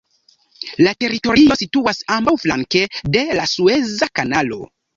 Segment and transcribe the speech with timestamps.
[0.79, 2.83] La teritorio situas ambaŭflanke
[3.19, 4.63] de la Sueza Kanalo.